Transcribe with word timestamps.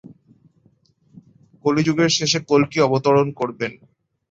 কলি 1.65 1.81
যুগের 1.87 2.11
শেষে 2.17 2.39
কল্কি 2.49 2.77
অবতরণ 2.81 3.27
করবেন। 3.39 3.71